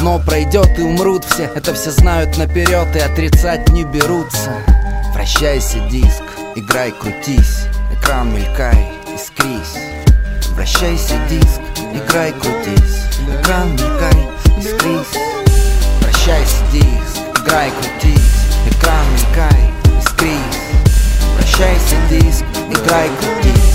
но 0.00 0.18
пройдет 0.18 0.78
и 0.78 0.82
умрут 0.82 1.24
все 1.24 1.44
Это 1.54 1.74
все 1.74 1.90
знают 1.90 2.36
наперед 2.36 2.94
и 2.96 2.98
отрицать 2.98 3.68
не 3.70 3.84
берутся. 3.84 4.52
Вращайся, 5.12 5.78
диск, 5.90 6.22
играй, 6.54 6.92
крутись 6.92 7.66
Экран 7.92 8.34
мелькай, 8.34 8.92
искрись. 9.14 9.80
Вращайся, 10.50 11.14
диск, 11.28 11.60
играй, 11.92 12.32
крутись 12.32 13.04
Экран 13.40 13.72
мелькай, 13.72 14.28
искрись. 14.58 15.20
Вращайся, 16.00 16.56
диск, 16.72 17.18
играй, 17.40 17.70
крутись 17.70 18.34
Экран 18.70 19.04
мелькай, 19.12 19.70
искрись. 20.00 20.60
Вращайся, 21.36 21.96
диск, 22.10 22.44
играй, 22.70 23.08
крутись 23.20 23.73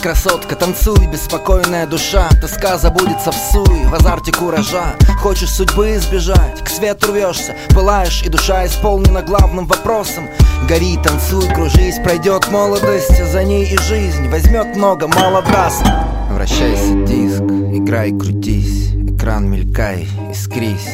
красотка, 0.00 0.56
танцуй, 0.56 1.06
беспокойная 1.06 1.86
душа. 1.86 2.28
Тоска 2.40 2.78
забудется 2.78 3.32
в 3.32 3.34
суе, 3.34 3.86
в 3.88 3.94
азарте 3.94 4.32
куража. 4.32 4.96
Хочешь 5.18 5.50
судьбы 5.50 5.96
избежать, 5.96 6.64
к 6.64 6.68
свету 6.68 7.12
рвешься. 7.12 7.54
Пылаешь, 7.70 8.22
и 8.22 8.28
душа 8.28 8.66
исполнена 8.66 9.22
главным 9.22 9.66
вопросом. 9.66 10.28
Гори, 10.68 10.98
танцуй, 11.02 11.46
кружись, 11.54 11.98
пройдет 12.02 12.50
молодость. 12.50 13.24
За 13.30 13.44
ней 13.44 13.64
и 13.64 13.76
жизнь, 13.78 14.28
возьмет 14.28 14.76
много, 14.76 15.06
мало 15.08 15.42
даст 15.42 15.84
Вращайся, 16.30 16.94
диск, 17.06 17.42
играй, 17.42 18.10
крутись. 18.10 18.92
Экран 18.94 19.50
мелькай, 19.50 20.08
искрись. 20.30 20.88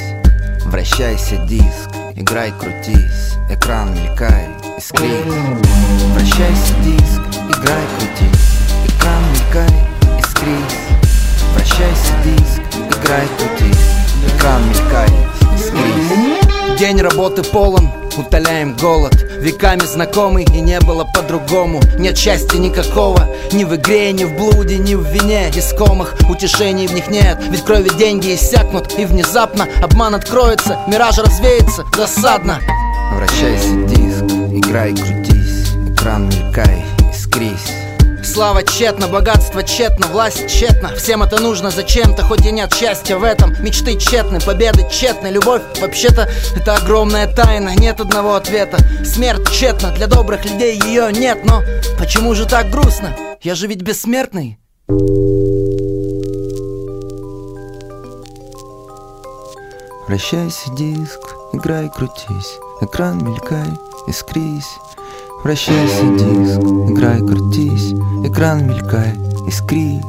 Вращайся, 0.65 1.37
диск, 1.49 1.91
играй, 2.17 2.53
крутись. 2.59 3.35
Экран 3.51 3.95
мелькай, 3.95 4.49
искрись. 4.77 5.25
Вращайся, 6.15 6.75
диск, 6.83 7.21
играй, 7.51 7.83
крутись 7.99 8.56
Мелькай, 9.57 9.75
искрись 10.19 10.79
Вращайся, 11.55 12.13
диск, 12.25 12.61
играй, 12.91 13.27
крутись 13.39 13.79
Экран 14.27 14.69
мелькай, 14.69 15.09
искрись. 15.57 16.79
День 16.79 17.01
работы 17.01 17.43
полон, 17.43 17.89
утоляем 18.19 18.77
голод. 18.77 19.15
Веками 19.39 19.81
знакомый 19.81 20.45
и 20.45 20.61
не 20.61 20.79
было 20.81 21.05
по-другому. 21.05 21.81
Нет 21.99 22.19
счастья 22.19 22.59
никакого 22.59 23.27
Ни 23.53 23.65
в 23.65 23.75
игре, 23.77 24.13
ни 24.13 24.25
в 24.25 24.37
блуде, 24.37 24.77
ни 24.77 24.95
в 24.95 25.07
вине. 25.07 25.51
Искомых 25.55 26.15
утешений 26.29 26.87
в 26.87 26.93
них 26.93 27.09
нет 27.09 27.39
Ведь 27.49 27.65
крови 27.65 27.91
деньги 27.97 28.35
иссякнут. 28.35 28.99
И 28.99 29.07
внезапно 29.07 29.67
обман 29.83 30.15
откроется 30.15 30.79
Мираж 30.87 31.17
развеется, 31.17 31.85
досадно. 31.97 32.61
Вращайся, 33.13 33.73
диск, 33.87 34.25
играй, 34.53 34.95
крутись 34.95 35.73
Экран 35.89 36.29
мелькай, 36.29 36.85
искрись 37.11 37.86
Слава 38.37 38.63
тщетна, 38.63 39.09
богатство 39.09 39.63
тщетно, 39.63 40.09
власть 40.09 40.47
тщетна. 40.47 40.95
Всем 40.95 41.23
это 41.23 41.41
нужно 41.41 41.71
зачем-то, 41.71 42.23
хоть 42.23 42.45
и 42.45 42.51
нет 42.51 42.71
счастья 42.75 43.17
в 43.17 43.25
этом. 43.25 43.55
Мечты 43.63 43.97
тщетны, 43.97 44.41
победы 44.41 44.87
тщетны 44.91 45.29
Любовь 45.29 45.63
вообще-то 45.81 46.29
это 46.55 46.75
огромная 46.75 47.33
тайна 47.33 47.75
Нет 47.75 47.99
одного 47.99 48.35
ответа. 48.35 48.77
Смерть 49.07 49.49
тщетна, 49.51 49.91
для 49.93 50.07
добрых 50.07 50.45
людей 50.45 50.79
ее 50.79 51.11
нет 51.15 51.47
Но 51.47 51.63
почему 51.99 52.35
же 52.35 52.45
так 52.45 52.69
грустно? 52.69 53.17
Я 53.41 53.55
же 53.55 53.69
ведь 53.69 53.81
бессмертный. 53.81 54.59
Вращайся, 60.09 60.71
диск, 60.77 61.21
играй, 61.55 61.89
крутись. 61.89 62.59
Экран 62.83 63.17
мелькай, 63.25 63.71
искрись 64.09 64.77
Вращайся, 65.47 66.03
диск, 66.19 66.59
играй, 66.91 67.21
крутись 67.21 67.95
Экран 68.25 68.67
мелькай, 68.67 69.13
искрись. 69.47 70.03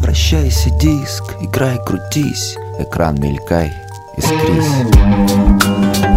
Вращайся, 0.00 0.70
диск, 0.80 1.22
играй, 1.42 1.78
крутись 1.84 2.56
Экран 2.78 3.20
мелькай, 3.20 3.70
искрись 4.16 6.13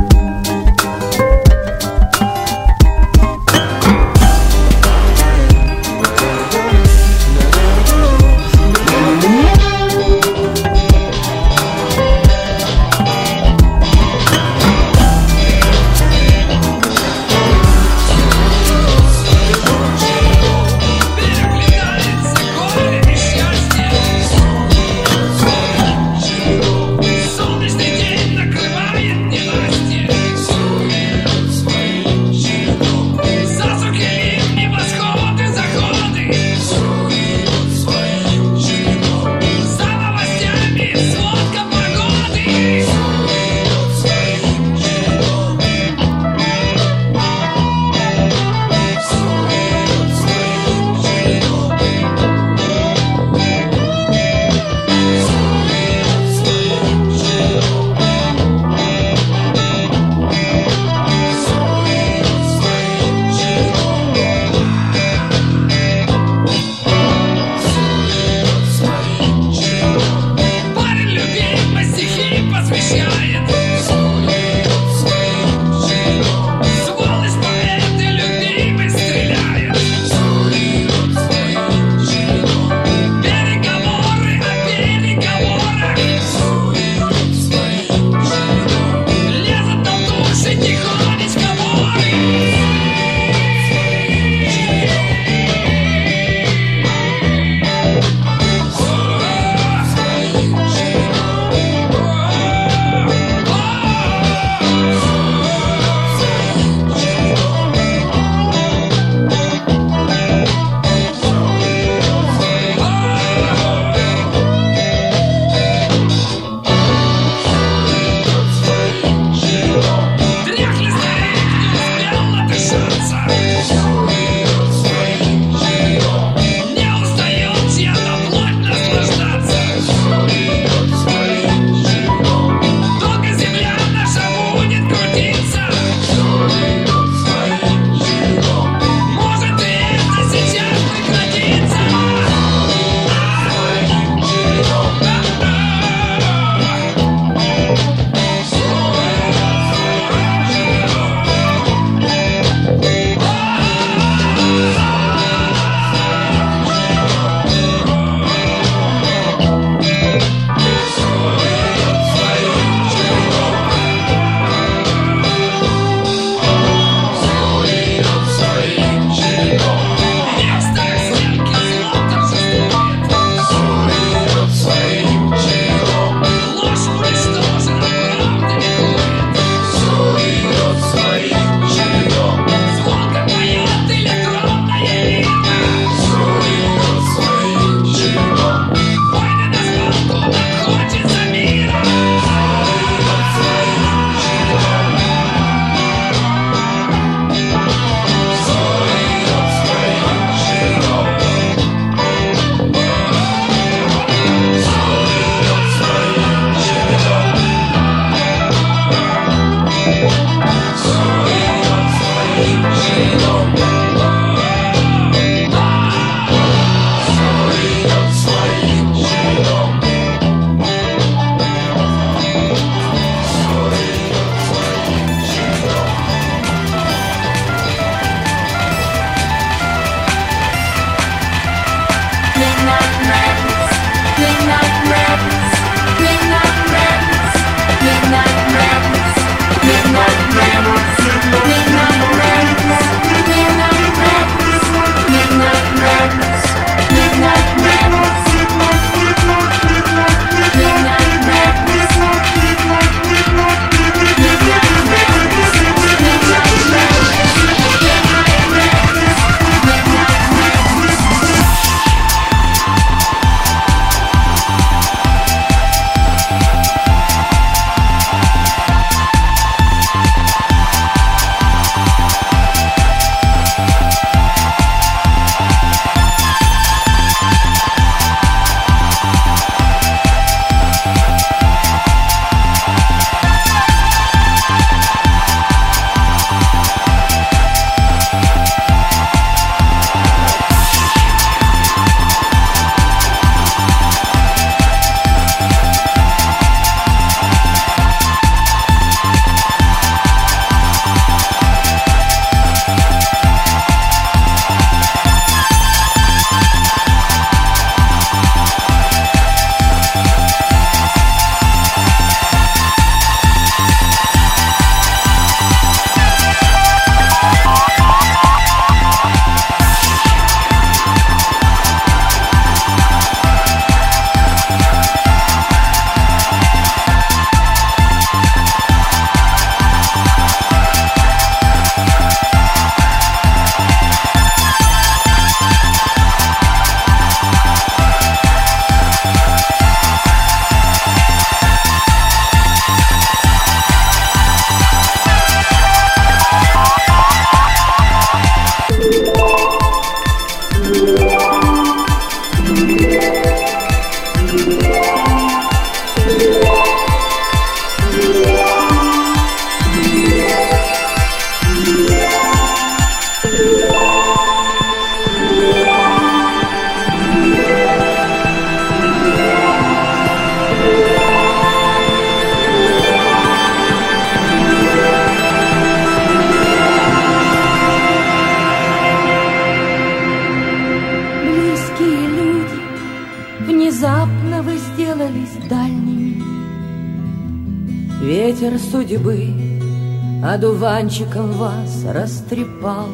мальчиком 390.98 391.32
вас 391.34 391.86
растрепал. 391.94 392.88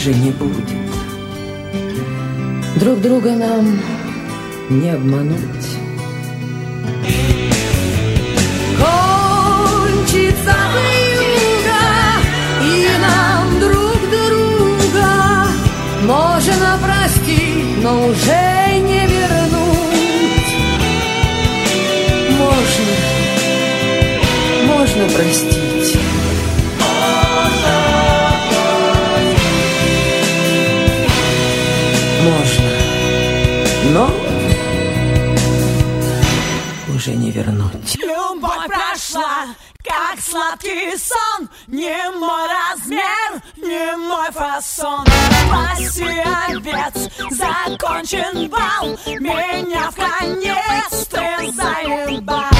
же 0.00 0.14
не 0.14 0.30
будет. 0.30 0.64
Друг 2.76 3.00
друга 3.02 3.32
нам 3.32 3.78
не 4.70 4.88
обмануть. 4.88 5.66
Кончится 8.78 10.56
вьюга, 10.74 11.84
и 12.64 12.88
нам 13.02 13.60
друг 13.60 14.00
друга 14.16 15.10
можно 16.06 16.78
простить, 16.82 17.82
но 17.82 18.06
уже 18.06 18.80
не 18.80 19.06
вернуть. 19.06 20.50
Можно, 22.38 22.92
можно 24.66 25.04
простить. 25.14 25.59
вернуть. 37.42 37.96
Любовь 37.96 38.66
прошла, 38.66 39.46
как 39.82 40.20
сладкий 40.20 40.96
сон, 40.96 41.48
не 41.66 42.10
мой 42.18 42.48
размер, 42.48 43.42
не 43.56 43.96
мой 43.96 44.30
фасон. 44.30 45.06
Спаси 45.46 46.22
обед, 46.48 47.12
закончен 47.30 48.48
бал, 48.48 48.98
меня 49.06 49.90
в 49.90 49.96
конец 49.96 51.06
ты 51.08 51.52
заебал. 51.52 52.50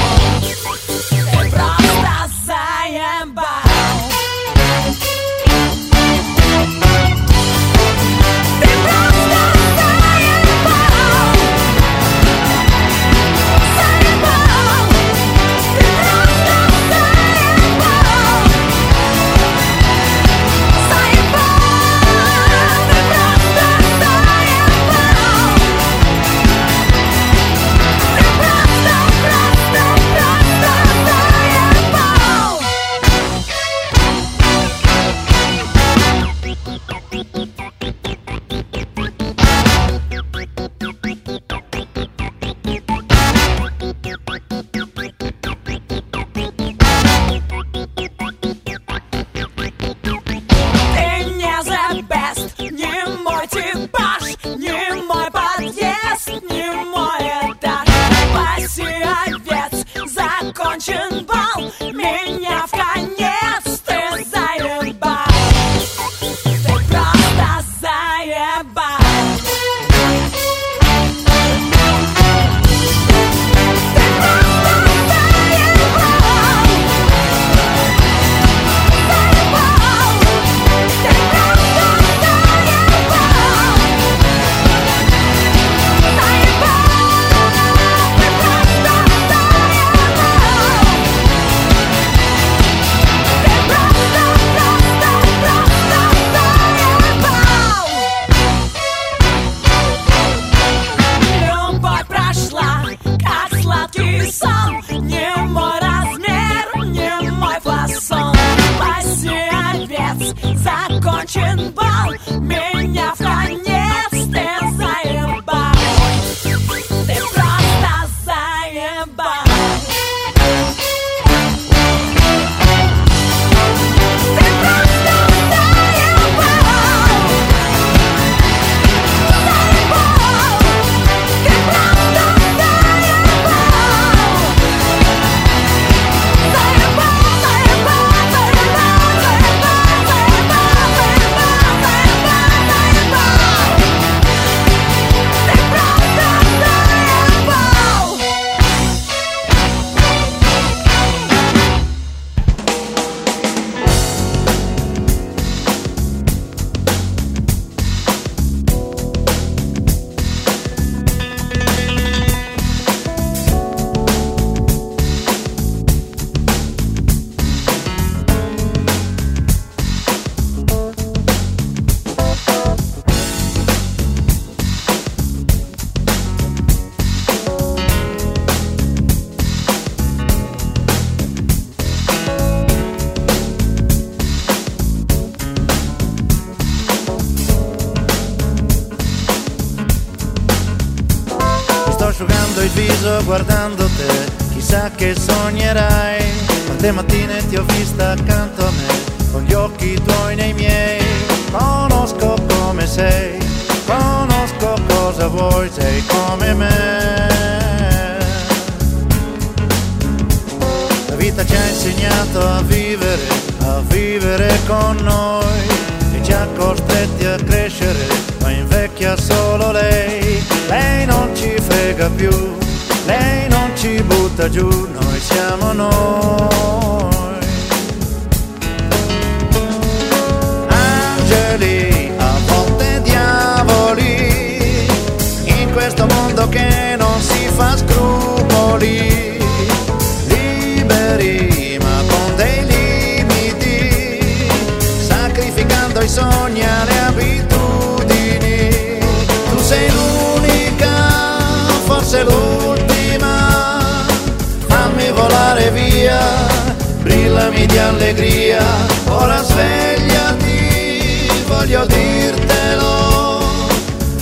riempimi 257.41 257.65
di 257.65 257.77
allegria, 257.77 258.63
ora 259.07 259.41
svegliati, 259.43 261.29
voglio 261.47 261.85
dirtelo, 261.85 263.39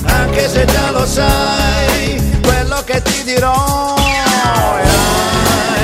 anche 0.04 0.48
se 0.48 0.66
già 0.66 0.92
lo 0.92 1.06
sai, 1.06 2.40
quello 2.42 2.82
che 2.86 3.02
ti 3.02 3.24
dirò 3.24 3.96
è 3.96 4.88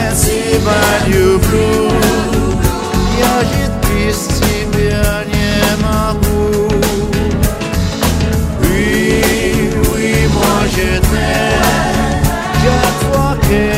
anzi 0.07 0.59
bagno 0.63 1.37
blu, 1.39 1.87
io 3.17 3.45
ci 3.49 3.69
tristi 3.81 4.67
bianema 4.69 6.15
blu, 6.19 6.67
qui, 8.59 9.69
qui, 9.89 10.27
moi 10.31 10.69
je 10.69 10.99
t'aime, 10.99 12.21
je 12.61 12.93
che 13.47 13.74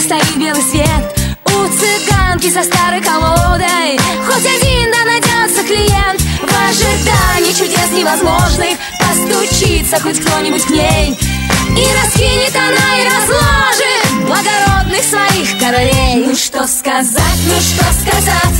стоит 0.00 0.36
белый 0.36 0.62
свет. 0.62 1.32
У 1.44 1.68
цыганки 1.68 2.50
со 2.50 2.62
старой 2.62 3.02
колодой 3.02 3.98
Хоть 4.26 4.46
один 4.46 4.90
да 4.90 5.04
найдется 5.04 5.62
клиент. 5.64 6.20
В 6.40 6.70
ожидании 6.70 7.52
чудес 7.52 7.90
невозможных 7.92 8.78
Постучится 8.98 10.00
хоть 10.00 10.20
кто-нибудь 10.20 10.64
к 10.64 10.70
ней. 10.70 11.18
И 11.76 11.86
раскинет 12.02 12.56
она 12.56 13.00
и 13.00 13.04
разложит 13.04 14.26
Благородных 14.26 15.02
своих 15.04 15.58
королей. 15.58 16.26
Ну 16.26 16.34
что 16.34 16.66
сказать, 16.66 17.40
ну 17.46 17.60
что 17.60 17.84
сказать? 18.00 18.56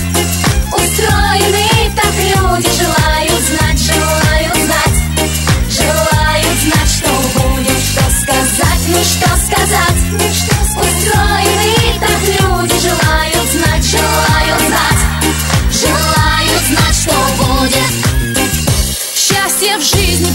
Устроены 0.73 1.93
так 1.97 2.13
люди 2.15 2.69
Желают 2.77 3.43
знать, 3.43 3.79
желают 3.79 4.57
знать 4.57 5.03
Желают 5.71 6.59
знать, 6.61 6.91
что 6.91 7.11
будет, 7.41 7.81
что 7.91 8.03
сказать, 8.21 8.83
ну 8.89 9.03
что 9.03 9.29
сказать, 9.47 10.62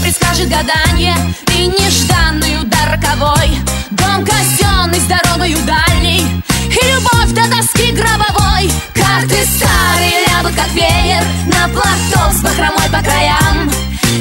Предскажет 0.08 0.48
гадание 0.48 1.14
И 1.54 1.66
нежданный 1.66 2.62
удар 2.62 2.92
роковой. 2.92 3.50
Дом 3.90 4.24
казенный 4.24 4.98
с 4.98 5.04
дорогою 5.04 5.58
дальней 5.66 6.22
И 6.68 6.86
любовь 6.94 7.32
до 7.32 7.42
тоски 7.50 7.92
гробовой. 7.92 8.72
Карты 8.94 9.36
старые 9.44 10.26
лягут 10.28 10.54
как 10.56 10.72
веер 10.72 11.22
На 11.46 11.68
платок 11.68 12.18
краям 12.40 12.57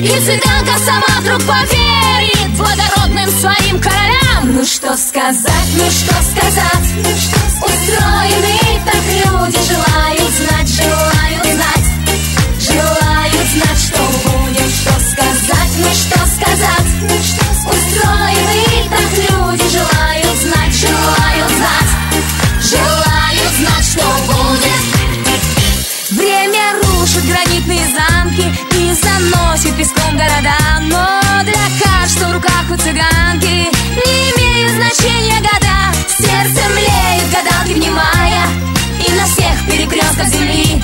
и 0.07 0.19
цыганка 0.21 0.79
сама 0.85 1.19
вдруг 1.19 1.43
поверит 1.43 2.49
Благородным 2.55 3.29
своим 3.29 3.77
королям. 3.77 4.55
Ну 4.55 4.63
что 4.63 4.95
сказать, 4.95 5.67
ну 5.75 5.91
что 5.91 6.15
сказать? 6.23 6.87
Ну, 6.95 7.09
что 7.19 7.37
Устроены 7.65 8.57
так 8.85 9.03
люди 9.03 9.59
Желают 9.67 10.31
знать, 10.31 10.69
желают 10.69 11.43
знать. 11.43 11.87
Желают 12.57 13.47
знать, 13.51 13.79
что 13.85 13.99
будет, 14.23 14.71
Что 14.79 14.93
сказать, 15.11 15.71
ну 15.77 15.91
что 15.91 16.19
сказать? 16.37 16.89
Ну, 17.01 17.15
что 17.21 17.43
Устроены 17.67 18.89
так 18.89 19.11
люди 19.11 19.67
Желают 19.69 20.37
знать, 20.41 20.73
желают 20.73 21.51
знать. 21.51 21.91
Желают 22.61 23.53
знать, 23.59 23.85
что 23.85 24.05
будет. 24.31 24.81
Время 26.11 26.63
рушит 26.81 27.25
гранитные 27.25 27.85
замки 27.93 28.66
площадь 29.57 29.75
песком 29.77 30.17
города. 30.17 30.55
Но 30.81 31.19
для 31.43 31.65
каждого 31.83 32.29
в 32.29 32.33
руках 32.35 32.65
у 32.69 32.77
цыганки 32.77 33.45
Не 33.45 34.31
имеют 34.31 34.71
значения 34.73 35.39
года. 35.39 35.93
Сердце 36.07 36.61
млеет 36.69 37.31
гадалки, 37.31 37.73
внимая 37.73 38.45
И 39.07 39.11
на 39.13 39.25
всех 39.25 39.65
перекрестках 39.65 40.27
земли. 40.27 40.81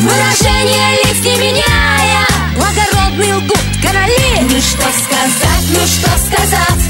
Выражение 0.00 1.02
лиц 1.04 1.24
не 1.24 1.36
меняя. 1.36 2.26
Благородный 2.56 3.34
лгут 3.34 3.58
короли. 3.82 4.48
Ну 4.50 4.60
что 4.60 4.86
сказать 5.02 5.64
Ну 5.70 5.86
что 5.86 6.10
сказать? 6.26 6.82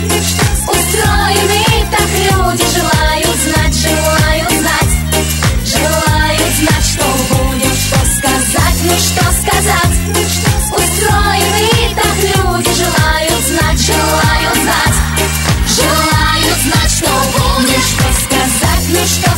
Устроены 0.68 1.86
так 1.90 2.08
люди 2.10 2.64
Желают 2.74 3.36
знать, 3.42 3.74
желают 3.74 4.50
знать 4.52 4.92
Желают 5.64 6.54
знать, 6.54 6.86
что 6.86 7.04
будет. 7.34 7.57
Ну 8.80 8.96
что 8.96 9.24
сказать, 9.32 9.98
устроены 10.70 11.94
так 11.96 12.16
люди 12.22 12.70
Желают 12.74 13.44
знать, 13.44 13.80
желают 13.80 14.56
знать. 14.62 14.96
Желают 15.66 16.58
знать, 16.62 16.90
что 16.90 17.10
будешь 17.36 17.96
сказать 18.22 18.84
Ну 18.88 19.04
что 19.06 19.37